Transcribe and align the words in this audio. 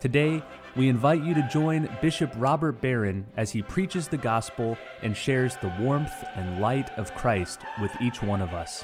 Today, 0.00 0.42
we 0.76 0.88
invite 0.88 1.22
you 1.22 1.34
to 1.34 1.46
join 1.52 1.86
Bishop 2.00 2.32
Robert 2.36 2.80
Barron 2.80 3.26
as 3.36 3.50
he 3.50 3.60
preaches 3.60 4.08
the 4.08 4.16
gospel 4.16 4.78
and 5.02 5.14
shares 5.14 5.56
the 5.56 5.70
warmth 5.78 6.24
and 6.36 6.58
light 6.58 6.88
of 6.98 7.14
Christ 7.14 7.60
with 7.82 7.92
each 8.00 8.22
one 8.22 8.40
of 8.40 8.54
us. 8.54 8.82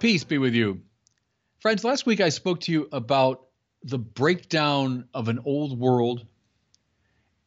Peace 0.00 0.24
be 0.24 0.38
with 0.38 0.54
you. 0.54 0.80
Friends, 1.60 1.84
last 1.84 2.04
week 2.04 2.20
I 2.20 2.30
spoke 2.30 2.58
to 2.62 2.72
you 2.72 2.88
about 2.90 3.46
the 3.84 3.98
breakdown 3.98 5.06
of 5.14 5.28
an 5.28 5.38
old 5.44 5.78
world 5.78 6.26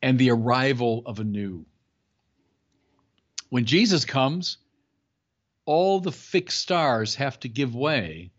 and 0.01 0.17
the 0.17 0.31
arrival 0.31 1.03
of 1.05 1.19
a 1.19 1.25
new. 1.25 1.65
When 3.49 3.65
Jesus 3.65 4.05
comes, 4.05 4.59
all 5.65 5.99
the 5.99 6.13
fixed 6.13 6.61
stars 6.61 7.15
have 7.15 7.37
to 7.41 7.49
give 7.49 7.75
way 7.75 8.31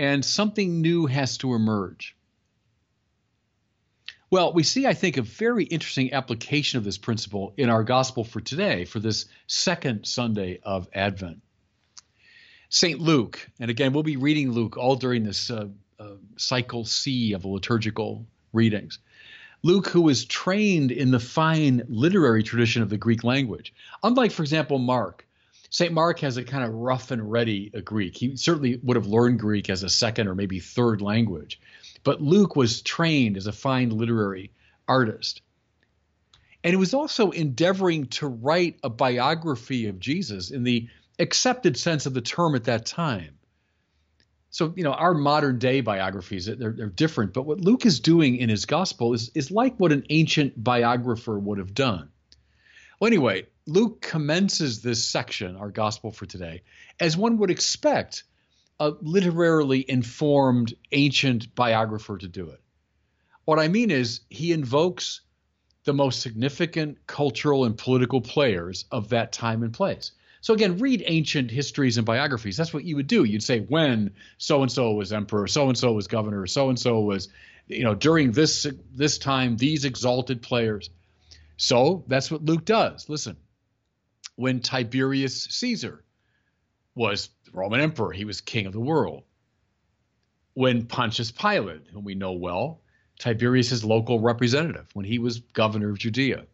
and 0.00 0.24
something 0.24 0.80
new 0.80 1.04
has 1.04 1.36
to 1.36 1.52
emerge. 1.52 2.16
Well, 4.30 4.54
we 4.54 4.62
see, 4.62 4.86
I 4.86 4.94
think, 4.94 5.18
a 5.18 5.22
very 5.22 5.64
interesting 5.64 6.14
application 6.14 6.78
of 6.78 6.84
this 6.84 6.96
principle 6.96 7.52
in 7.58 7.68
our 7.68 7.84
gospel 7.84 8.24
for 8.24 8.40
today, 8.40 8.86
for 8.86 8.98
this 8.98 9.26
second 9.46 10.06
Sunday 10.06 10.58
of 10.62 10.88
Advent. 10.94 11.42
St. 12.70 12.98
Luke, 12.98 13.46
and 13.60 13.70
again, 13.70 13.92
we'll 13.92 14.02
be 14.02 14.16
reading 14.16 14.52
Luke 14.52 14.78
all 14.78 14.96
during 14.96 15.22
this 15.22 15.50
uh, 15.50 15.68
uh, 15.98 16.14
cycle 16.38 16.86
C 16.86 17.34
of 17.34 17.42
the 17.42 17.48
liturgical 17.48 18.24
readings. 18.54 19.00
Luke, 19.62 19.88
who 19.88 20.00
was 20.00 20.24
trained 20.24 20.92
in 20.92 21.10
the 21.10 21.20
fine 21.20 21.82
literary 21.88 22.42
tradition 22.42 22.80
of 22.80 22.88
the 22.88 22.96
Greek 22.96 23.22
language, 23.22 23.74
unlike, 24.02 24.32
for 24.32 24.42
example, 24.42 24.78
Mark, 24.78 25.26
St. 25.70 25.92
Mark 25.92 26.18
has 26.20 26.36
a 26.36 26.44
kind 26.44 26.64
of 26.64 26.74
rough 26.74 27.12
and 27.12 27.30
ready 27.30 27.70
a 27.72 27.80
Greek. 27.80 28.16
He 28.16 28.36
certainly 28.36 28.80
would 28.82 28.96
have 28.96 29.06
learned 29.06 29.38
Greek 29.38 29.70
as 29.70 29.84
a 29.84 29.88
second 29.88 30.26
or 30.26 30.34
maybe 30.34 30.58
third 30.58 31.00
language. 31.00 31.60
But 32.02 32.20
Luke 32.20 32.56
was 32.56 32.82
trained 32.82 33.36
as 33.36 33.46
a 33.46 33.52
fine 33.52 33.90
literary 33.90 34.52
artist. 34.88 35.42
And 36.64 36.72
he 36.72 36.76
was 36.76 36.92
also 36.92 37.30
endeavoring 37.30 38.06
to 38.06 38.26
write 38.26 38.80
a 38.82 38.90
biography 38.90 39.86
of 39.86 40.00
Jesus 40.00 40.50
in 40.50 40.64
the 40.64 40.88
accepted 41.20 41.76
sense 41.76 42.04
of 42.04 42.14
the 42.14 42.20
term 42.20 42.56
at 42.56 42.64
that 42.64 42.84
time. 42.84 43.38
So, 44.50 44.72
you 44.74 44.82
know, 44.82 44.92
our 44.92 45.14
modern 45.14 45.60
day 45.60 45.80
biographies, 45.80 46.46
they're, 46.46 46.72
they're 46.72 46.88
different, 46.88 47.32
but 47.32 47.46
what 47.46 47.60
Luke 47.60 47.86
is 47.86 48.00
doing 48.00 48.36
in 48.36 48.48
his 48.48 48.66
gospel 48.66 49.14
is, 49.14 49.30
is 49.36 49.52
like 49.52 49.76
what 49.76 49.92
an 49.92 50.04
ancient 50.10 50.62
biographer 50.62 51.38
would 51.38 51.58
have 51.58 51.72
done. 51.72 52.10
Well, 52.98 53.06
anyway, 53.06 53.46
Luke 53.70 54.00
commences 54.00 54.82
this 54.82 55.04
section, 55.04 55.54
our 55.54 55.70
gospel 55.70 56.10
for 56.10 56.26
today, 56.26 56.62
as 56.98 57.16
one 57.16 57.38
would 57.38 57.52
expect 57.52 58.24
a 58.80 58.92
literarily 59.00 59.84
informed 59.88 60.74
ancient 60.90 61.54
biographer 61.54 62.18
to 62.18 62.26
do 62.26 62.50
it. 62.50 62.60
What 63.44 63.60
I 63.60 63.68
mean 63.68 63.92
is, 63.92 64.22
he 64.28 64.50
invokes 64.50 65.20
the 65.84 65.92
most 65.92 66.20
significant 66.20 67.06
cultural 67.06 67.64
and 67.64 67.78
political 67.78 68.20
players 68.20 68.86
of 68.90 69.10
that 69.10 69.30
time 69.30 69.62
and 69.62 69.72
place. 69.72 70.10
So 70.40 70.52
again, 70.52 70.78
read 70.78 71.04
ancient 71.06 71.52
histories 71.52 71.96
and 71.96 72.04
biographies. 72.04 72.56
That's 72.56 72.74
what 72.74 72.84
you 72.84 72.96
would 72.96 73.06
do. 73.06 73.22
You'd 73.22 73.44
say 73.44 73.60
when 73.60 74.14
so 74.36 74.62
and 74.62 74.72
so 74.72 74.94
was 74.94 75.12
emperor, 75.12 75.46
so 75.46 75.68
and 75.68 75.78
so 75.78 75.92
was 75.92 76.08
governor, 76.08 76.46
so 76.48 76.70
and 76.70 76.78
so 76.78 76.98
was, 77.00 77.28
you 77.68 77.84
know, 77.84 77.94
during 77.94 78.32
this 78.32 78.66
this 78.92 79.18
time 79.18 79.56
these 79.56 79.84
exalted 79.84 80.42
players. 80.42 80.90
So 81.56 82.04
that's 82.08 82.32
what 82.32 82.44
Luke 82.44 82.64
does. 82.64 83.08
Listen, 83.08 83.36
when 84.40 84.60
Tiberius 84.60 85.44
Caesar 85.44 86.02
was 86.94 87.28
Roman 87.52 87.80
emperor, 87.80 88.10
he 88.10 88.24
was 88.24 88.40
king 88.40 88.64
of 88.64 88.72
the 88.72 88.80
world. 88.80 89.24
When 90.54 90.86
Pontius 90.86 91.30
Pilate, 91.30 91.86
whom 91.92 92.04
we 92.04 92.14
know 92.14 92.32
well, 92.32 92.80
Tiberius's 93.18 93.84
local 93.84 94.18
representative, 94.18 94.86
when 94.94 95.04
he 95.04 95.18
was 95.18 95.40
governor 95.40 95.90
of 95.90 95.98
Judea. 95.98 96.46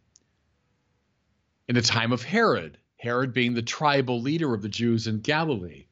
In 1.69 1.77
the 1.77 1.83
time 1.83 2.11
of 2.11 2.25
Herod, 2.25 2.77
Herod 2.97 3.33
being 3.33 3.55
the 3.55 3.63
tribal 3.63 4.21
leader 4.21 4.53
of 4.53 4.63
the 4.63 4.69
Jews 4.69 5.07
in 5.07 5.21
Galilee. 5.21 5.87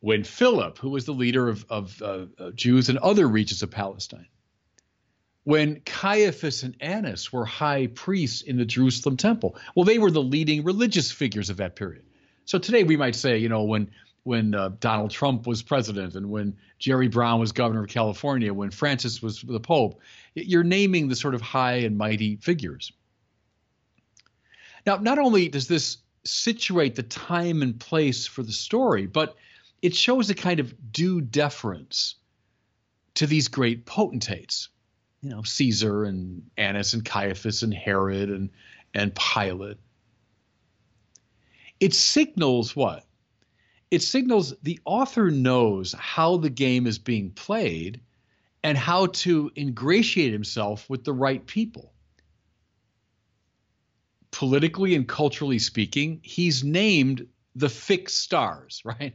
When 0.00 0.22
Philip, 0.22 0.76
who 0.76 0.90
was 0.90 1.06
the 1.06 1.14
leader 1.14 1.48
of, 1.48 1.64
of 1.70 2.02
uh, 2.02 2.26
Jews 2.54 2.90
in 2.90 2.98
other 3.02 3.26
regions 3.26 3.62
of 3.62 3.70
Palestine 3.70 4.28
when 5.48 5.80
Caiaphas 5.86 6.62
and 6.62 6.76
Annas 6.78 7.32
were 7.32 7.46
high 7.46 7.86
priests 7.86 8.42
in 8.42 8.58
the 8.58 8.66
Jerusalem 8.66 9.16
temple. 9.16 9.56
Well, 9.74 9.86
they 9.86 9.98
were 9.98 10.10
the 10.10 10.22
leading 10.22 10.62
religious 10.62 11.10
figures 11.10 11.48
of 11.48 11.56
that 11.56 11.74
period. 11.74 12.04
So 12.44 12.58
today 12.58 12.84
we 12.84 12.98
might 12.98 13.16
say, 13.16 13.38
you 13.38 13.48
know, 13.48 13.62
when 13.62 13.90
when 14.24 14.54
uh, 14.54 14.72
Donald 14.78 15.10
Trump 15.10 15.46
was 15.46 15.62
president 15.62 16.16
and 16.16 16.28
when 16.28 16.54
Jerry 16.78 17.08
Brown 17.08 17.40
was 17.40 17.52
governor 17.52 17.84
of 17.84 17.88
California, 17.88 18.52
when 18.52 18.70
Francis 18.70 19.22
was 19.22 19.40
the 19.40 19.58
pope, 19.58 20.02
you're 20.34 20.64
naming 20.64 21.08
the 21.08 21.16
sort 21.16 21.34
of 21.34 21.40
high 21.40 21.76
and 21.76 21.96
mighty 21.96 22.36
figures. 22.36 22.92
Now, 24.84 24.96
not 24.96 25.18
only 25.18 25.48
does 25.48 25.66
this 25.66 25.96
situate 26.26 26.94
the 26.94 27.04
time 27.04 27.62
and 27.62 27.80
place 27.80 28.26
for 28.26 28.42
the 28.42 28.52
story, 28.52 29.06
but 29.06 29.34
it 29.80 29.94
shows 29.94 30.28
a 30.28 30.34
kind 30.34 30.60
of 30.60 30.92
due 30.92 31.22
deference 31.22 32.16
to 33.14 33.26
these 33.26 33.48
great 33.48 33.86
potentates 33.86 34.68
you 35.22 35.30
know 35.30 35.42
Caesar 35.42 36.04
and 36.04 36.42
Annas 36.56 36.94
and 36.94 37.04
Caiaphas 37.04 37.62
and 37.62 37.74
Herod 37.74 38.30
and 38.30 38.50
and 38.94 39.14
Pilate. 39.14 39.78
It 41.80 41.94
signals 41.94 42.74
what? 42.74 43.04
It 43.90 44.02
signals 44.02 44.54
the 44.62 44.80
author 44.84 45.30
knows 45.30 45.94
how 45.98 46.36
the 46.36 46.50
game 46.50 46.86
is 46.86 46.98
being 46.98 47.30
played 47.30 48.00
and 48.62 48.76
how 48.76 49.06
to 49.06 49.50
ingratiate 49.56 50.32
himself 50.32 50.88
with 50.90 51.04
the 51.04 51.12
right 51.12 51.44
people. 51.46 51.92
Politically 54.30 54.94
and 54.94 55.08
culturally 55.08 55.58
speaking, 55.58 56.20
he's 56.22 56.64
named 56.64 57.26
the 57.54 57.68
fixed 57.68 58.18
stars, 58.18 58.82
right? 58.84 59.14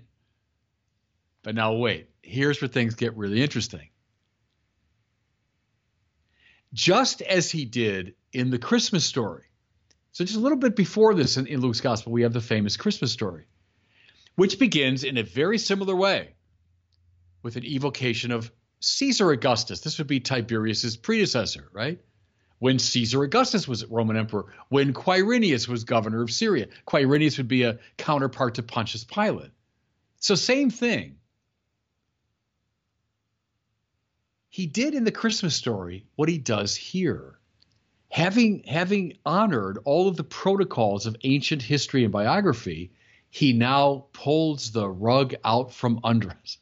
But 1.43 1.55
now 1.55 1.73
wait, 1.73 2.09
here's 2.21 2.61
where 2.61 2.69
things 2.69 2.95
get 2.95 3.17
really 3.17 3.41
interesting 3.41 3.89
just 6.73 7.21
as 7.21 7.51
he 7.51 7.65
did 7.65 8.15
in 8.33 8.49
the 8.49 8.57
Christmas 8.57 9.05
story. 9.05 9.43
So, 10.11 10.23
just 10.23 10.37
a 10.37 10.41
little 10.41 10.57
bit 10.57 10.75
before 10.75 11.13
this 11.13 11.37
in, 11.37 11.47
in, 11.47 11.61
Luke's 11.61 11.81
gospel, 11.81 12.11
we 12.11 12.23
have 12.23 12.33
the 12.33 12.41
famous 12.41 12.77
Christmas 12.77 13.11
story, 13.11 13.45
which 14.35 14.59
begins 14.59 15.03
in 15.03 15.17
a 15.17 15.23
very 15.23 15.57
similar 15.57 15.95
way 15.95 16.35
with 17.41 17.55
an 17.55 17.65
evocation 17.65 18.31
of 18.31 18.51
Caesar 18.79 19.31
Augustus. 19.31 19.81
This 19.81 19.97
would 19.97 20.07
be 20.07 20.19
Tiberius's 20.19 20.97
predecessor, 20.97 21.69
right? 21.71 21.99
When 22.59 22.79
Caesar 22.79 23.23
Augustus 23.23 23.67
was 23.67 23.85
Roman 23.85 24.17
emperor, 24.17 24.45
when 24.69 24.93
Quirinius 24.93 25.67
was 25.67 25.83
governor 25.83 26.21
of 26.21 26.31
Syria. 26.31 26.67
Quirinius 26.87 27.37
would 27.37 27.47
be 27.47 27.63
a 27.63 27.79
counterpart 27.97 28.55
to 28.55 28.63
Pontius 28.63 29.03
Pilate. 29.03 29.51
So, 30.19 30.35
same 30.35 30.69
thing. 30.69 31.17
He 34.53 34.67
did 34.67 34.93
in 34.93 35.03
the 35.03 35.11
Christmas 35.11 35.55
story 35.55 36.05
what 36.15 36.29
he 36.29 36.37
does 36.37 36.75
here. 36.75 37.39
Having, 38.09 38.65
having 38.67 39.17
honored 39.25 39.79
all 39.83 40.07
of 40.07 40.15
the 40.15 40.23
protocols 40.23 41.07
of 41.07 41.15
ancient 41.23 41.63
history 41.63 42.03
and 42.03 42.13
biography, 42.13 42.91
he 43.31 43.51
now 43.51 44.05
pulls 44.13 44.71
the 44.71 44.87
rug 44.87 45.33
out 45.43 45.73
from 45.73 45.99
under 46.03 46.29
us. 46.29 46.59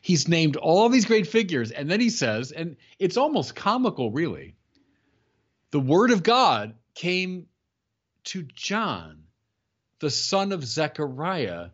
He's 0.00 0.28
named 0.28 0.56
all 0.56 0.88
these 0.88 1.04
great 1.04 1.26
figures, 1.26 1.72
and 1.72 1.90
then 1.90 2.00
he 2.00 2.08
says, 2.08 2.52
and 2.52 2.78
it's 2.98 3.18
almost 3.18 3.54
comical, 3.54 4.10
really. 4.10 4.54
The 5.72 5.80
word 5.80 6.12
of 6.12 6.22
God 6.22 6.72
came 6.94 7.48
to 8.24 8.44
John, 8.44 9.24
the 9.98 10.08
son 10.08 10.52
of 10.52 10.64
Zechariah, 10.64 11.68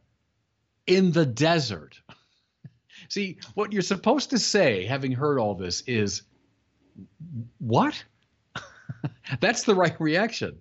in 0.89 1.13
the 1.13 1.25
desert. 1.25 2.01
See, 3.13 3.37
what 3.53 3.75
you're 3.75 3.83
supposed 3.83 4.31
to 4.31 4.39
say, 4.39 4.87
having 4.87 5.13
heard 5.13 5.39
all 5.39 5.55
this, 5.55 5.83
is 5.87 6.23
what? 7.59 8.03
That's 9.41 9.65
the 9.65 9.75
right 9.75 10.01
reaction. 10.01 10.57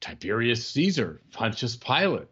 Tiberius 0.00 0.66
Caesar, 0.70 1.20
Pontius 1.32 1.76
Pilate, 1.76 2.28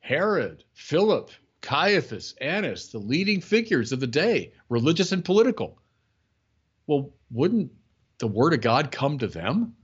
Herod, 0.00 0.64
Philip, 0.74 1.30
Caiaphas, 1.62 2.34
Annas, 2.42 2.88
the 2.88 2.98
leading 2.98 3.40
figures 3.40 3.92
of 3.92 4.00
the 4.00 4.06
day, 4.06 4.52
religious 4.68 5.12
and 5.12 5.24
political. 5.24 5.78
Well, 6.86 7.14
wouldn't 7.30 7.72
the 8.18 8.26
word 8.26 8.52
of 8.52 8.60
God 8.60 8.92
come 8.92 9.16
to 9.16 9.28
them 9.28 9.76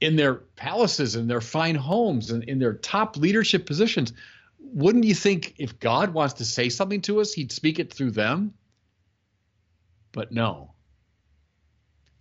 in 0.00 0.16
their 0.16 0.36
palaces, 0.36 1.14
in 1.14 1.26
their 1.26 1.42
fine 1.42 1.74
homes, 1.74 2.30
and 2.30 2.42
in 2.44 2.58
their 2.58 2.72
top 2.72 3.18
leadership 3.18 3.66
positions? 3.66 4.14
Wouldn't 4.72 5.04
you 5.04 5.14
think 5.14 5.54
if 5.58 5.80
God 5.80 6.14
wants 6.14 6.34
to 6.34 6.44
say 6.44 6.68
something 6.68 7.00
to 7.02 7.20
us, 7.20 7.32
he'd 7.32 7.52
speak 7.52 7.78
it 7.78 7.92
through 7.92 8.12
them? 8.12 8.54
But 10.12 10.32
no. 10.32 10.74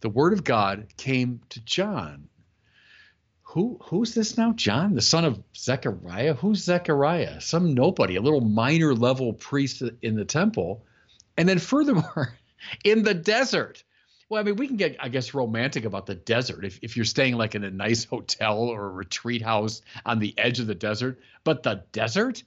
The 0.01 0.09
word 0.09 0.33
of 0.33 0.43
God 0.43 0.87
came 0.97 1.41
to 1.49 1.59
John. 1.61 2.29
Who 3.43 3.79
who's 3.81 4.13
this 4.13 4.37
now? 4.37 4.53
John, 4.53 4.93
the 4.93 5.01
son 5.01 5.25
of 5.25 5.41
Zechariah? 5.57 6.35
Who's 6.35 6.63
Zechariah? 6.63 7.41
Some 7.41 7.73
nobody, 7.73 8.15
a 8.15 8.21
little 8.21 8.41
minor 8.41 8.93
level 8.93 9.33
priest 9.33 9.81
in 10.01 10.15
the 10.15 10.25
temple. 10.25 10.85
And 11.35 11.49
then 11.49 11.59
furthermore, 11.59 12.37
in 12.83 13.03
the 13.03 13.15
desert. 13.15 13.83
Well, 14.29 14.39
I 14.39 14.43
mean, 14.43 14.57
we 14.57 14.67
can 14.67 14.77
get, 14.77 14.97
I 14.99 15.09
guess, 15.09 15.33
romantic 15.33 15.85
about 15.85 16.05
the 16.05 16.13
desert 16.13 16.63
if, 16.63 16.79
if 16.83 16.95
you're 16.95 17.05
staying 17.05 17.35
like 17.35 17.55
in 17.55 17.63
a 17.63 17.71
nice 17.71 18.03
hotel 18.09 18.59
or 18.59 18.85
a 18.85 18.91
retreat 18.91 19.41
house 19.41 19.81
on 20.05 20.19
the 20.19 20.35
edge 20.37 20.59
of 20.59 20.67
the 20.67 20.75
desert. 20.75 21.19
But 21.43 21.63
the 21.63 21.83
desert, 21.91 22.43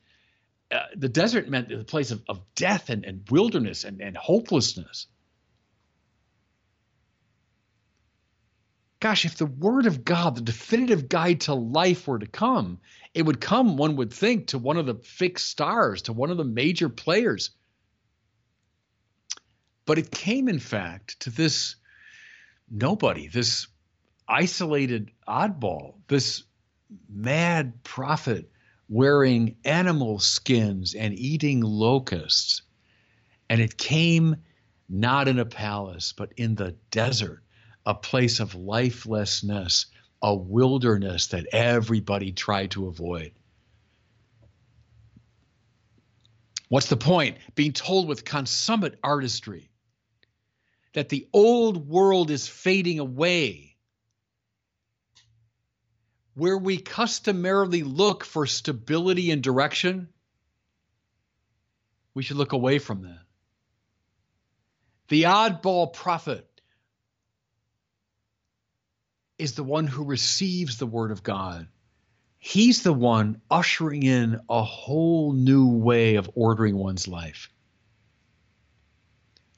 uh, 0.70 0.81
the 0.96 1.08
desert 1.08 1.49
meant 1.49 1.69
the 1.69 1.84
place 1.84 2.12
of, 2.12 2.23
of 2.29 2.40
death 2.55 2.88
and, 2.88 3.05
and 3.05 3.29
wilderness 3.29 3.82
and, 3.82 4.00
and 4.00 4.17
hopelessness. 4.17 5.08
Gosh, 9.00 9.25
if 9.25 9.37
the 9.37 9.46
word 9.46 9.87
of 9.87 10.05
God, 10.05 10.37
the 10.37 10.43
definitive 10.43 11.08
guide 11.08 11.40
to 11.43 11.55
life, 11.55 12.06
were 12.06 12.20
to 12.20 12.26
come, 12.29 12.79
it 13.12 13.23
would 13.23 13.40
come, 13.40 13.76
one 13.76 13.96
would 13.96 14.12
think, 14.12 14.49
to 14.49 14.58
one 14.58 14.76
of 14.76 14.87
the 14.87 14.94
fixed 14.94 15.49
stars, 15.49 16.02
to 16.02 16.12
one 16.12 16.31
of 16.31 16.37
the 16.37 16.44
major 16.44 16.88
players. 16.88 17.50
But 19.84 19.99
it 19.99 20.11
came, 20.11 20.49
in 20.49 20.58
fact, 20.58 21.20
to 21.20 21.31
this 21.31 21.76
nobody, 22.70 23.29
this 23.29 23.67
isolated 24.29 25.11
oddball, 25.26 25.94
this 26.08 26.44
mad 27.08 27.82
prophet 27.82 28.50
wearing 28.88 29.56
animal 29.64 30.19
skins 30.19 30.94
and 30.94 31.14
eating 31.14 31.61
locusts. 31.61 32.62
And 33.49 33.61
it 33.61 33.76
came 33.76 34.37
not 34.88 35.29
in 35.29 35.38
a 35.38 35.44
palace, 35.44 36.12
but 36.12 36.32
in 36.37 36.55
the 36.55 36.76
desert, 36.90 37.43
a 37.84 37.94
place 37.94 38.38
of 38.38 38.55
lifelessness, 38.55 39.87
a 40.20 40.34
wilderness 40.34 41.29
that 41.29 41.46
everybody 41.52 42.32
tried 42.32 42.70
to 42.73 42.87
avoid. 42.87 43.32
What's 46.69 46.88
the 46.88 46.96
point? 46.96 47.38
Being 47.55 47.73
told 47.73 48.08
with 48.08 48.25
consummate 48.25 48.99
artistry 49.02 49.71
that 50.94 51.08
the 51.08 51.28
old 51.32 51.88
world 51.88 52.30
is 52.30 52.46
fading 52.46 52.98
away, 52.98 53.76
where 56.34 56.58
we 56.58 56.78
customarily 56.78 57.82
look 57.82 58.24
for 58.24 58.46
stability 58.46 59.30
and 59.30 59.42
direction, 59.42 60.08
we 62.14 62.22
should 62.22 62.36
look 62.36 62.52
away 62.52 62.78
from 62.78 63.02
that. 63.02 63.20
The 65.08 65.24
oddball 65.24 65.92
prophet 65.92 66.48
is 69.38 69.54
the 69.54 69.64
one 69.64 69.86
who 69.86 70.04
receives 70.04 70.78
the 70.78 70.86
word 70.86 71.10
of 71.10 71.22
God. 71.22 71.68
He's 72.38 72.82
the 72.82 72.92
one 72.92 73.40
ushering 73.50 74.02
in 74.02 74.40
a 74.48 74.62
whole 74.62 75.32
new 75.32 75.68
way 75.68 76.16
of 76.16 76.30
ordering 76.34 76.76
one's 76.76 77.06
life. 77.06 77.50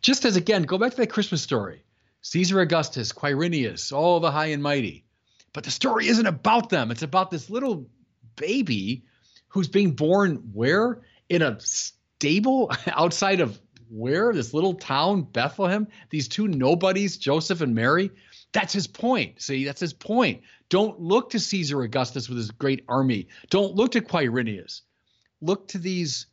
Just 0.04 0.26
as 0.26 0.36
again, 0.36 0.64
go 0.64 0.76
back 0.76 0.90
to 0.90 0.98
that 0.98 1.06
Christmas 1.06 1.40
story 1.40 1.82
Caesar 2.20 2.60
Augustus, 2.60 3.10
Quirinius, 3.10 3.90
all 3.90 4.20
the 4.20 4.30
high 4.30 4.48
and 4.48 4.62
mighty. 4.62 5.06
But 5.54 5.64
the 5.64 5.70
story 5.70 6.08
isn't 6.08 6.26
about 6.26 6.68
them. 6.68 6.90
It's 6.90 7.02
about 7.02 7.30
this 7.30 7.48
little 7.48 7.88
baby 8.36 9.06
who's 9.48 9.68
being 9.68 9.92
born 9.92 10.50
where? 10.52 11.00
In 11.30 11.40
a 11.40 11.58
stable 11.58 12.70
outside 12.86 13.40
of 13.40 13.58
where? 13.88 14.34
This 14.34 14.52
little 14.52 14.74
town, 14.74 15.22
Bethlehem. 15.22 15.88
These 16.10 16.28
two 16.28 16.48
nobodies, 16.48 17.16
Joseph 17.16 17.62
and 17.62 17.74
Mary. 17.74 18.10
That's 18.52 18.74
his 18.74 18.86
point. 18.86 19.40
See, 19.40 19.64
that's 19.64 19.80
his 19.80 19.94
point. 19.94 20.42
Don't 20.68 21.00
look 21.00 21.30
to 21.30 21.40
Caesar 21.40 21.82
Augustus 21.82 22.28
with 22.28 22.36
his 22.36 22.50
great 22.50 22.84
army. 22.90 23.28
Don't 23.48 23.74
look 23.74 23.92
to 23.92 24.02
Quirinius. 24.02 24.82
Look 25.40 25.68
to 25.68 25.78
these 25.78 26.26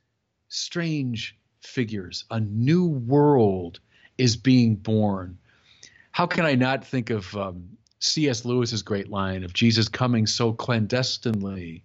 strange 0.49 1.37
figures. 1.61 2.25
A 2.29 2.39
new 2.39 2.87
world 2.87 3.79
is 4.17 4.35
being 4.35 4.75
born. 4.75 5.37
How 6.11 6.27
can 6.27 6.45
I 6.45 6.55
not 6.55 6.85
think 6.85 7.09
of 7.09 7.35
um, 7.35 7.77
C.S. 7.99 8.45
Lewis's 8.45 8.81
great 8.81 9.09
line 9.09 9.43
of 9.43 9.53
Jesus 9.53 9.87
coming 9.87 10.27
so 10.27 10.53
clandestinely, 10.53 11.83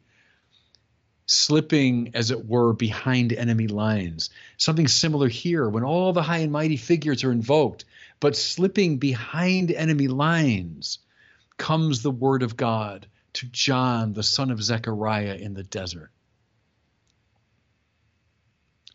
slipping, 1.27 2.11
as 2.15 2.31
it 2.31 2.47
were, 2.47 2.73
behind 2.73 3.33
enemy 3.33 3.69
lines? 3.69 4.31
Something 4.57 4.89
similar 4.89 5.29
here 5.29 5.69
when 5.69 5.85
all 5.85 6.13
the 6.13 6.23
high 6.23 6.39
and 6.39 6.53
mighty 6.53 6.77
figures 6.77 7.23
are 7.23 7.33
invoked, 7.33 7.85
but 8.19 8.37
slipping 8.37 8.99
behind 8.99 9.71
enemy 9.71 10.09
lines 10.09 10.99
comes 11.57 12.03
the 12.03 12.11
word 12.11 12.43
of 12.43 12.57
God 12.57 13.07
to 13.35 13.47
John, 13.47 14.15
the 14.15 14.23
son 14.23 14.51
of 14.51 14.63
Zechariah, 14.63 15.35
in 15.35 15.55
the 15.55 15.63
desert. 15.63 16.11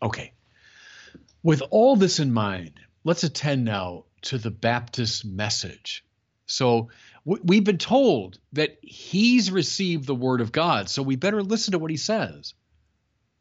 Okay, 0.02 0.32
with 1.42 1.62
all 1.70 1.96
this 1.96 2.20
in 2.20 2.32
mind, 2.32 2.72
let's 3.04 3.24
attend 3.24 3.64
now 3.64 4.04
to 4.22 4.38
the 4.38 4.50
Baptist 4.50 5.24
message. 5.24 6.04
So 6.46 6.90
we've 7.24 7.64
been 7.64 7.78
told 7.78 8.38
that 8.52 8.78
he's 8.82 9.50
received 9.50 10.06
the 10.06 10.14
word 10.14 10.40
of 10.40 10.52
God, 10.52 10.88
so 10.88 11.02
we 11.02 11.16
better 11.16 11.42
listen 11.42 11.72
to 11.72 11.78
what 11.78 11.90
he 11.90 11.96
says. 11.96 12.54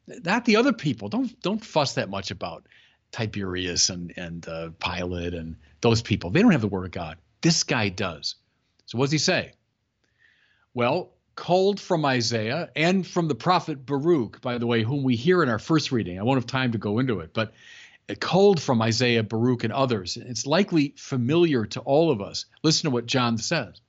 Not 0.07 0.45
the 0.45 0.57
other 0.57 0.73
people. 0.73 1.09
Don't 1.09 1.39
don't 1.41 1.63
fuss 1.63 1.93
that 1.93 2.09
much 2.09 2.31
about 2.31 2.67
Tiberius 3.11 3.89
and 3.89 4.13
and 4.17 4.47
uh, 4.47 4.69
Pilate 4.79 5.33
and 5.33 5.57
those 5.81 6.01
people. 6.01 6.29
They 6.29 6.41
don't 6.41 6.51
have 6.51 6.61
the 6.61 6.67
word 6.67 6.85
of 6.85 6.91
God. 6.91 7.17
This 7.41 7.63
guy 7.63 7.89
does. 7.89 8.35
So 8.85 8.97
what 8.97 9.05
does 9.05 9.11
he 9.11 9.17
say? 9.19 9.53
Well, 10.73 11.13
called 11.35 11.79
from 11.79 12.05
Isaiah 12.05 12.69
and 12.75 13.05
from 13.05 13.27
the 13.27 13.35
prophet 13.35 13.85
Baruch, 13.85 14.41
by 14.41 14.57
the 14.57 14.67
way, 14.67 14.83
whom 14.83 15.03
we 15.03 15.15
hear 15.15 15.43
in 15.43 15.49
our 15.49 15.59
first 15.59 15.91
reading. 15.91 16.19
I 16.19 16.23
won't 16.23 16.37
have 16.37 16.45
time 16.45 16.73
to 16.73 16.77
go 16.77 16.99
into 16.99 17.19
it, 17.19 17.33
but 17.33 17.53
culled 18.19 18.61
from 18.61 18.81
Isaiah, 18.81 19.23
Baruch, 19.23 19.63
and 19.63 19.73
others. 19.73 20.17
It's 20.17 20.45
likely 20.45 20.93
familiar 20.97 21.65
to 21.67 21.79
all 21.81 22.11
of 22.11 22.21
us. 22.21 22.45
Listen 22.63 22.89
to 22.89 22.93
what 22.93 23.05
John 23.05 23.37
says 23.37 23.81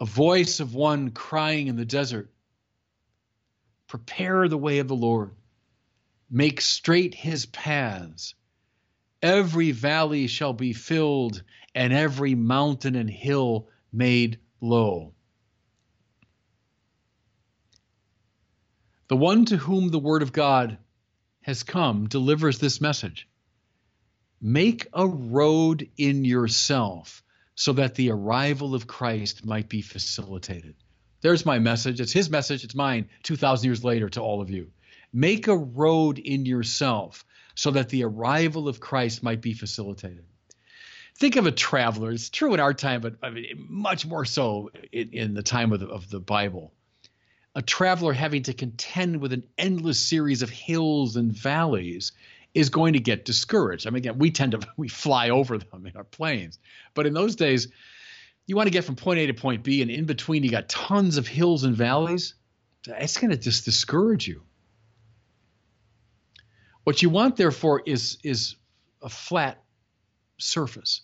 A 0.00 0.04
voice 0.04 0.60
of 0.60 0.74
one 0.74 1.10
crying 1.10 1.68
in 1.68 1.76
the 1.76 1.84
desert 1.84 2.30
Prepare 3.86 4.48
the 4.48 4.58
way 4.58 4.80
of 4.80 4.88
the 4.88 4.96
Lord, 4.96 5.34
make 6.30 6.60
straight 6.60 7.14
his 7.14 7.46
paths. 7.46 8.34
Every 9.22 9.72
valley 9.72 10.26
shall 10.26 10.52
be 10.52 10.74
filled, 10.74 11.42
and 11.74 11.92
every 11.92 12.34
mountain 12.34 12.94
and 12.94 13.10
hill 13.10 13.68
made 13.92 14.38
low. 14.60 15.14
The 19.08 19.16
one 19.16 19.46
to 19.46 19.56
whom 19.56 19.88
the 19.88 19.98
word 19.98 20.22
of 20.22 20.32
God 20.32 20.76
has 21.42 21.62
come 21.62 22.08
delivers 22.08 22.58
this 22.58 22.80
message 22.80 23.28
Make 24.40 24.86
a 24.92 25.06
road 25.06 25.88
in 25.96 26.24
yourself 26.24 27.22
so 27.56 27.72
that 27.72 27.96
the 27.96 28.12
arrival 28.12 28.74
of 28.74 28.86
Christ 28.86 29.44
might 29.44 29.68
be 29.68 29.82
facilitated. 29.82 30.76
There's 31.22 31.44
my 31.44 31.58
message. 31.58 32.00
It's 32.00 32.12
his 32.12 32.30
message. 32.30 32.62
It's 32.62 32.74
mine 32.74 33.08
2,000 33.24 33.66
years 33.66 33.82
later 33.82 34.08
to 34.10 34.20
all 34.20 34.40
of 34.40 34.50
you. 34.50 34.70
Make 35.12 35.48
a 35.48 35.56
road 35.56 36.20
in 36.20 36.46
yourself 36.46 37.24
so 37.56 37.72
that 37.72 37.88
the 37.88 38.04
arrival 38.04 38.68
of 38.68 38.78
Christ 38.78 39.24
might 39.24 39.40
be 39.40 39.54
facilitated. 39.54 40.24
Think 41.16 41.34
of 41.34 41.46
a 41.46 41.52
traveler. 41.52 42.12
It's 42.12 42.30
true 42.30 42.54
in 42.54 42.60
our 42.60 42.74
time, 42.74 43.00
but 43.00 43.16
I 43.20 43.30
mean, 43.30 43.66
much 43.68 44.06
more 44.06 44.24
so 44.24 44.70
in, 44.92 45.08
in 45.10 45.34
the 45.34 45.42
time 45.42 45.72
of 45.72 45.80
the, 45.80 45.88
of 45.88 46.08
the 46.08 46.20
Bible 46.20 46.72
a 47.58 47.62
traveler 47.62 48.12
having 48.12 48.44
to 48.44 48.54
contend 48.54 49.20
with 49.20 49.32
an 49.32 49.44
endless 49.58 49.98
series 49.98 50.42
of 50.42 50.48
hills 50.48 51.16
and 51.16 51.32
valleys 51.32 52.12
is 52.54 52.70
going 52.70 52.92
to 52.92 53.00
get 53.00 53.24
discouraged. 53.24 53.84
I 53.84 53.90
mean, 53.90 53.96
again, 53.96 54.18
we 54.18 54.30
tend 54.30 54.52
to 54.52 54.60
we 54.76 54.86
fly 54.86 55.30
over 55.30 55.58
them 55.58 55.84
in 55.84 55.96
our 55.96 56.04
planes, 56.04 56.60
but 56.94 57.04
in 57.04 57.14
those 57.14 57.34
days, 57.34 57.66
you 58.46 58.54
want 58.54 58.68
to 58.68 58.70
get 58.70 58.84
from 58.84 58.94
point 58.94 59.18
A 59.18 59.26
to 59.26 59.34
point 59.34 59.64
B, 59.64 59.82
and 59.82 59.90
in 59.90 60.04
between, 60.06 60.44
you 60.44 60.50
got 60.50 60.68
tons 60.68 61.16
of 61.16 61.26
hills 61.26 61.64
and 61.64 61.74
valleys. 61.76 62.34
It's 62.86 63.18
going 63.18 63.32
to 63.32 63.36
just 63.36 63.64
discourage 63.64 64.28
you. 64.28 64.42
What 66.84 67.02
you 67.02 67.10
want, 67.10 67.34
therefore, 67.34 67.82
is 67.84 68.18
is 68.22 68.54
a 69.02 69.08
flat 69.08 69.60
surface. 70.38 71.00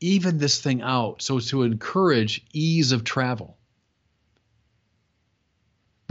Even 0.00 0.38
this 0.38 0.60
thing 0.60 0.82
out 0.82 1.22
so 1.22 1.38
to 1.38 1.62
encourage 1.62 2.44
ease 2.52 2.90
of 2.90 3.04
travel. 3.04 3.56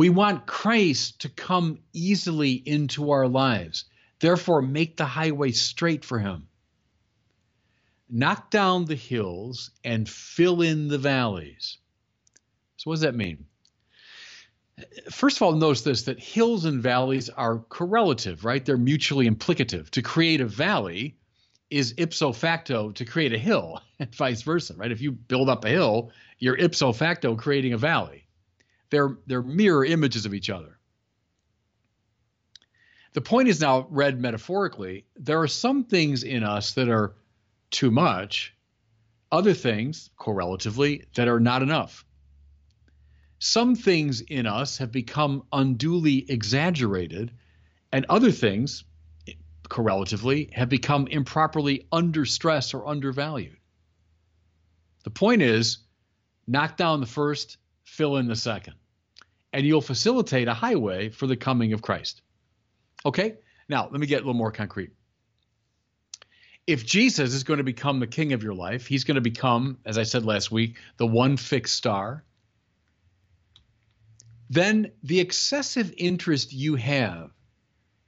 We 0.01 0.09
want 0.09 0.47
Christ 0.47 1.21
to 1.21 1.29
come 1.29 1.77
easily 1.93 2.53
into 2.53 3.11
our 3.11 3.27
lives. 3.27 3.85
Therefore, 4.19 4.63
make 4.63 4.97
the 4.97 5.05
highway 5.05 5.51
straight 5.51 6.03
for 6.03 6.17
him. 6.17 6.47
knock 8.09 8.49
down 8.49 8.85
the 8.85 8.95
hills 8.95 9.69
and 9.83 10.09
fill 10.09 10.63
in 10.63 10.87
the 10.87 10.97
valleys. 10.97 11.77
So, 12.77 12.89
what 12.89 12.95
does 12.95 13.01
that 13.01 13.13
mean? 13.13 13.45
First 15.11 15.37
of 15.37 15.43
all, 15.43 15.51
notice 15.51 15.83
this 15.83 16.01
that 16.05 16.19
hills 16.19 16.65
and 16.65 16.81
valleys 16.81 17.29
are 17.29 17.59
correlative, 17.59 18.43
right? 18.43 18.65
They're 18.65 18.77
mutually 18.77 19.29
implicative. 19.29 19.91
To 19.91 20.01
create 20.01 20.41
a 20.41 20.47
valley 20.47 21.19
is 21.69 21.93
ipso 21.97 22.31
facto 22.31 22.89
to 22.93 23.05
create 23.05 23.33
a 23.33 23.37
hill, 23.37 23.79
and 23.99 24.15
vice 24.15 24.41
versa, 24.41 24.73
right? 24.73 24.91
If 24.91 25.01
you 25.01 25.11
build 25.11 25.47
up 25.47 25.63
a 25.63 25.69
hill, 25.69 26.09
you're 26.39 26.57
ipso 26.57 26.91
facto 26.91 27.35
creating 27.35 27.73
a 27.73 27.77
valley. 27.77 28.25
They're, 28.91 29.17
they're 29.25 29.41
mirror 29.41 29.83
images 29.83 30.25
of 30.25 30.33
each 30.33 30.49
other. 30.49 30.77
The 33.13 33.21
point 33.21 33.47
is 33.47 33.59
now 33.59 33.87
read 33.89 34.21
metaphorically. 34.21 35.05
There 35.15 35.41
are 35.41 35.47
some 35.47 35.85
things 35.85 36.23
in 36.23 36.43
us 36.43 36.73
that 36.73 36.87
are 36.87 37.15
too 37.71 37.91
much, 37.91 38.53
other 39.31 39.53
things, 39.53 40.09
correlatively, 40.17 41.05
that 41.15 41.27
are 41.27 41.39
not 41.39 41.61
enough. 41.61 42.05
Some 43.39 43.75
things 43.75 44.21
in 44.21 44.45
us 44.45 44.77
have 44.77 44.91
become 44.91 45.43
unduly 45.51 46.29
exaggerated, 46.29 47.31
and 47.91 48.05
other 48.07 48.31
things, 48.31 48.83
correlatively, 49.67 50.49
have 50.53 50.69
become 50.69 51.07
improperly 51.07 51.87
under 51.91 52.25
stress 52.25 52.73
or 52.73 52.87
undervalued. 52.87 53.57
The 55.03 55.09
point 55.09 55.41
is 55.41 55.79
knock 56.45 56.77
down 56.77 56.99
the 56.99 57.07
first, 57.07 57.57
fill 57.83 58.17
in 58.17 58.27
the 58.27 58.35
second, 58.35 58.75
and 59.53 59.65
you'll 59.65 59.81
facilitate 59.81 60.47
a 60.47 60.53
highway 60.53 61.09
for 61.09 61.27
the 61.27 61.35
coming 61.35 61.73
of 61.73 61.81
Christ. 61.81 62.21
Okay, 63.05 63.35
now 63.67 63.89
let 63.89 63.99
me 63.99 64.07
get 64.07 64.17
a 64.17 64.19
little 64.19 64.33
more 64.33 64.51
concrete. 64.51 64.91
If 66.67 66.85
Jesus 66.85 67.33
is 67.33 67.43
going 67.43 67.57
to 67.57 67.63
become 67.63 67.99
the 67.99 68.07
king 68.07 68.33
of 68.33 68.43
your 68.43 68.53
life, 68.53 68.85
he's 68.85 69.03
going 69.03 69.15
to 69.15 69.21
become, 69.21 69.77
as 69.85 69.97
I 69.97 70.03
said 70.03 70.25
last 70.25 70.51
week, 70.51 70.77
the 70.97 71.07
one 71.07 71.35
fixed 71.37 71.75
star. 71.75 72.23
Then 74.49 74.91
the 75.03 75.19
excessive 75.19 75.93
interest 75.97 76.53
you 76.53 76.75
have 76.75 77.31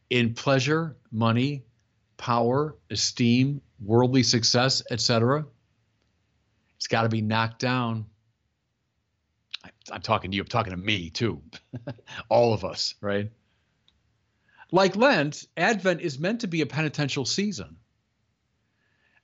in 0.09 0.33
pleasure, 0.33 0.95
money, 1.11 1.63
power, 2.17 2.75
esteem, 2.91 3.61
worldly 3.81 4.23
success, 4.23 4.83
etc., 4.91 5.45
it's 6.77 6.87
got 6.87 7.03
to 7.03 7.09
be 7.09 7.21
knocked 7.21 7.59
down. 7.59 8.05
I'm 9.91 10.01
talking 10.01 10.31
to 10.31 10.35
you, 10.35 10.41
I'm 10.43 10.47
talking 10.47 10.71
to 10.71 10.77
me 10.77 11.09
too. 11.09 11.41
All 12.29 12.53
of 12.53 12.63
us, 12.63 12.95
right? 13.01 13.31
Like 14.71 14.95
Lent, 14.95 15.45
Advent 15.55 16.01
is 16.01 16.17
meant 16.17 16.41
to 16.41 16.47
be 16.47 16.61
a 16.61 16.65
penitential 16.65 17.25
season. 17.25 17.77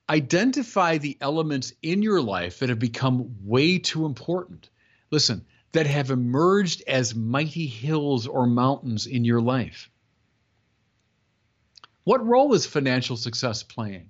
Identify 0.10 0.98
the 0.98 1.18
elements 1.22 1.74
in 1.82 2.02
your 2.02 2.22
life 2.22 2.60
that 2.60 2.70
have 2.70 2.80
become 2.80 3.36
way 3.44 3.80
too 3.80 4.06
important. 4.06 4.70
Listen, 5.12 5.46
that 5.72 5.86
have 5.86 6.12
emerged 6.12 6.84
as 6.88 7.16
mighty 7.16 7.68
hills 7.68 8.28
or 8.28 8.48
mountains 8.48 9.06
in 9.06 9.24
your 9.24 9.42
life. 9.42 9.90
What 12.04 12.26
role 12.26 12.54
is 12.54 12.66
financial 12.66 13.18
success 13.18 13.62
playing? 13.62 14.10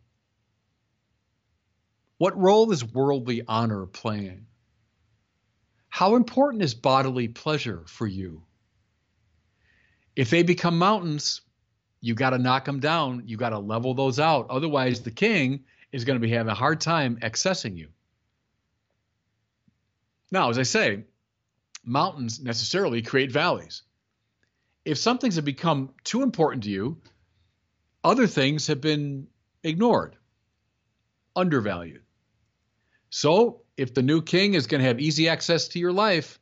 What 2.17 2.37
role 2.37 2.71
is 2.71 2.83
worldly 2.83 3.43
honor 3.47 3.85
playing? 3.85 4.45
How 5.89 6.15
important 6.15 6.63
is 6.63 6.73
bodily 6.73 7.27
pleasure 7.27 7.83
for 7.87 8.07
you? 8.07 8.43
If 10.15 10.29
they 10.29 10.43
become 10.43 10.77
mountains, 10.77 11.41
you 12.01 12.13
got 12.13 12.31
to 12.31 12.37
knock 12.37 12.65
them 12.65 12.79
down. 12.79 13.23
You 13.25 13.37
got 13.37 13.49
to 13.49 13.59
level 13.59 13.93
those 13.93 14.19
out. 14.19 14.47
Otherwise, 14.49 15.01
the 15.01 15.11
king 15.11 15.65
is 15.91 16.05
going 16.05 16.15
to 16.19 16.25
be 16.25 16.31
having 16.31 16.51
a 16.51 16.55
hard 16.55 16.79
time 16.79 17.17
accessing 17.21 17.75
you. 17.75 17.89
Now, 20.31 20.49
as 20.49 20.59
I 20.59 20.63
say, 20.63 21.03
mountains 21.83 22.39
necessarily 22.39 23.01
create 23.01 23.31
valleys. 23.31 23.81
If 24.85 24.97
some 24.97 25.17
things 25.17 25.35
have 25.35 25.45
become 25.45 25.89
too 26.03 26.21
important 26.21 26.63
to 26.63 26.69
you, 26.69 27.01
other 28.03 28.27
things 28.27 28.67
have 28.67 28.79
been 28.79 29.27
ignored, 29.63 30.15
undervalued. 31.35 32.03
So, 33.09 33.63
if 33.79 33.93
the 33.93 34.01
new 34.01 34.21
king 34.21 34.55
is 34.55 34.67
going 34.67 34.81
to 34.81 34.87
have 34.87 34.99
easy 34.99 35.29
access 35.29 35.69
to 35.69 35.79
your 35.79 35.93
life, 35.93 36.37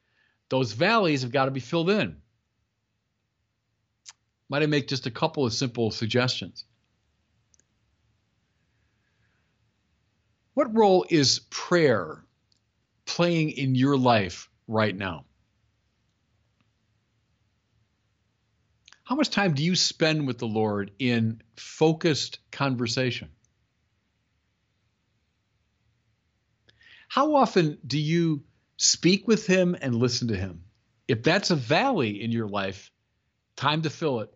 those 0.50 0.72
valleys 0.72 1.22
have 1.22 1.32
got 1.32 1.46
to 1.46 1.52
be 1.52 1.60
filled 1.60 1.92
in. 1.92 2.18
Might 4.50 4.64
I 4.64 4.66
make 4.66 4.88
just 4.88 5.06
a 5.06 5.12
couple 5.12 5.46
of 5.46 5.54
simple 5.54 5.92
suggestions? 5.92 6.66
What 10.56 10.76
role 10.76 11.06
is 11.08 11.42
prayer 11.52 12.24
playing 13.06 13.52
in 13.52 13.76
your 13.76 13.98
life 13.98 14.50
right 14.68 14.96
now? 14.96 15.26
How 19.04 19.16
much 19.16 19.30
time 19.30 19.54
do 19.54 19.64
you 19.64 19.76
spend 19.76 20.26
with 20.26 20.40
the 20.40 20.48
Lord 20.48 20.90
in 20.98 21.44
focused 21.56 22.40
conversation? 22.52 23.30
How 27.08 27.36
often 27.36 27.78
do 27.86 27.98
you 27.98 28.44
speak 28.78 29.28
with 29.28 29.48
Him 29.48 29.76
and 29.82 29.96
listen 29.96 30.28
to 30.30 30.36
Him? 30.36 30.64
If 31.08 31.24
that's 31.24 31.52
a 31.52 31.56
valley 31.56 32.22
in 32.22 32.32
your 32.32 32.48
life, 32.48 32.92
time 33.56 33.82
to 33.84 33.90
fill 33.90 34.20
it. 34.20 34.34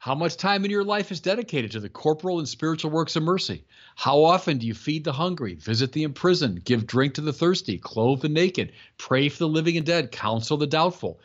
How 0.00 0.14
much 0.14 0.36
time 0.36 0.64
in 0.64 0.70
your 0.70 0.84
life 0.84 1.10
is 1.10 1.18
dedicated 1.18 1.72
to 1.72 1.80
the 1.80 1.88
corporal 1.88 2.38
and 2.38 2.48
spiritual 2.48 2.92
works 2.92 3.16
of 3.16 3.24
mercy? 3.24 3.64
How 3.96 4.22
often 4.22 4.58
do 4.58 4.66
you 4.66 4.74
feed 4.74 5.02
the 5.02 5.12
hungry, 5.12 5.56
visit 5.56 5.90
the 5.90 6.04
imprisoned, 6.04 6.64
give 6.64 6.86
drink 6.86 7.14
to 7.14 7.20
the 7.20 7.32
thirsty, 7.32 7.78
clothe 7.78 8.20
the 8.20 8.28
naked, 8.28 8.72
pray 8.96 9.28
for 9.28 9.38
the 9.38 9.48
living 9.48 9.76
and 9.76 9.84
dead, 9.84 10.12
counsel 10.12 10.56
the 10.56 10.68
doubtful? 10.68 11.18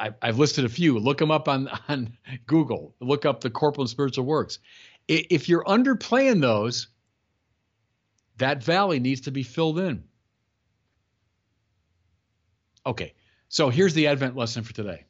I, 0.00 0.12
have 0.22 0.38
listed 0.38 0.64
a 0.64 0.70
few. 0.70 0.98
Look 0.98 1.18
them 1.18 1.30
up 1.30 1.46
on, 1.46 1.68
on 1.88 2.16
Google. 2.46 2.94
Look 3.00 3.26
up 3.26 3.42
the 3.42 3.50
corporal 3.50 3.82
and 3.82 3.90
spiritual 3.90 4.24
works. 4.24 4.60
If 5.08 5.48
you're 5.48 5.64
underplaying 5.64 6.40
those, 6.40 6.88
that 8.38 8.62
valley 8.62 9.00
needs 9.00 9.22
to 9.22 9.30
be 9.30 9.42
filled 9.42 9.78
in. 9.78 10.04
Okay, 12.84 13.14
so 13.48 13.68
here's 13.68 13.94
the 13.94 14.06
Advent 14.06 14.36
lesson 14.36 14.62
for 14.62 14.72
today. 14.72 15.04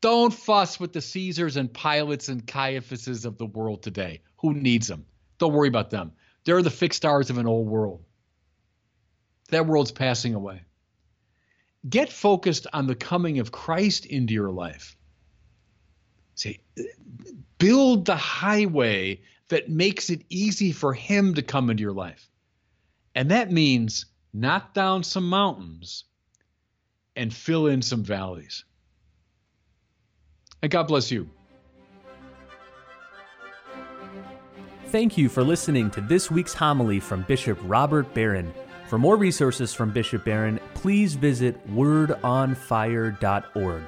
Don't 0.00 0.32
fuss 0.32 0.78
with 0.78 0.92
the 0.92 1.00
Caesars 1.00 1.56
and 1.56 1.72
Pilates 1.72 2.28
and 2.28 2.46
Caiaphases 2.46 3.24
of 3.24 3.38
the 3.38 3.46
world 3.46 3.82
today. 3.82 4.20
Who 4.38 4.54
needs 4.54 4.86
them? 4.86 5.06
Don't 5.38 5.52
worry 5.52 5.68
about 5.68 5.90
them. 5.90 6.12
They're 6.44 6.62
the 6.62 6.70
fixed 6.70 6.98
stars 6.98 7.30
of 7.30 7.38
an 7.38 7.46
old 7.46 7.66
world. 7.66 8.04
That 9.50 9.66
world's 9.66 9.92
passing 9.92 10.34
away. 10.34 10.62
Get 11.88 12.12
focused 12.12 12.66
on 12.72 12.86
the 12.86 12.94
coming 12.94 13.38
of 13.38 13.52
Christ 13.52 14.06
into 14.06 14.34
your 14.34 14.50
life. 14.50 14.96
See, 16.34 16.60
build 17.58 18.04
the 18.04 18.16
highway 18.16 19.22
that 19.48 19.68
makes 19.68 20.10
it 20.10 20.22
easy 20.28 20.72
for 20.72 20.92
Him 20.92 21.34
to 21.34 21.42
come 21.42 21.70
into 21.70 21.82
your 21.82 21.92
life. 21.92 22.28
And 23.14 23.30
that 23.30 23.50
means 23.50 24.06
knock 24.32 24.74
down 24.74 25.02
some 25.02 25.28
mountains 25.28 26.04
and 27.14 27.32
fill 27.32 27.66
in 27.66 27.82
some 27.82 28.04
valleys. 28.04 28.64
And 30.62 30.70
God 30.70 30.88
bless 30.88 31.10
you. 31.10 31.28
Thank 34.86 35.18
you 35.18 35.28
for 35.28 35.42
listening 35.42 35.90
to 35.90 36.00
this 36.00 36.30
week's 36.30 36.54
homily 36.54 37.00
from 37.00 37.22
Bishop 37.22 37.58
Robert 37.64 38.14
Barron. 38.14 38.54
For 38.88 38.98
more 38.98 39.16
resources 39.16 39.74
from 39.74 39.90
Bishop 39.90 40.24
Barron, 40.24 40.60
please 40.74 41.14
visit 41.14 41.56
wordonfire.org. 41.74 43.82